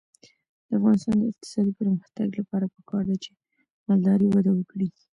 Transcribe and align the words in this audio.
د 0.67 0.69
افغانستان 0.79 1.15
د 1.19 1.23
اقتصادي 1.31 1.71
پرمختګ 1.79 2.27
لپاره 2.39 2.65
پکار 2.75 3.03
ده 3.09 3.15
چې 3.23 3.31
مالداري 3.87 4.27
وده 4.29 4.51
وکړي. 4.55 4.87